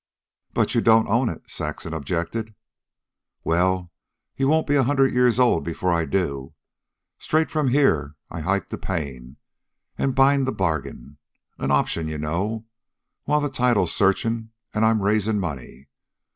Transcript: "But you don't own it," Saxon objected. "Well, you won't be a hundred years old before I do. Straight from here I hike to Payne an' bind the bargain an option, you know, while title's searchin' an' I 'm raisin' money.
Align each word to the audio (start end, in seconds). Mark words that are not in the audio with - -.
"But 0.55 0.73
you 0.73 0.81
don't 0.81 1.07
own 1.09 1.29
it," 1.29 1.47
Saxon 1.47 1.93
objected. 1.93 2.55
"Well, 3.43 3.91
you 4.35 4.47
won't 4.47 4.65
be 4.65 4.75
a 4.75 4.81
hundred 4.81 5.13
years 5.13 5.37
old 5.37 5.63
before 5.63 5.91
I 5.91 6.05
do. 6.05 6.55
Straight 7.19 7.51
from 7.51 7.67
here 7.67 8.15
I 8.27 8.39
hike 8.39 8.69
to 8.69 8.79
Payne 8.79 9.37
an' 9.99 10.13
bind 10.13 10.47
the 10.47 10.51
bargain 10.53 11.19
an 11.59 11.69
option, 11.69 12.07
you 12.07 12.17
know, 12.17 12.65
while 13.25 13.47
title's 13.47 13.93
searchin' 13.93 14.49
an' 14.73 14.83
I 14.83 14.89
'm 14.89 15.03
raisin' 15.03 15.39
money. 15.39 15.87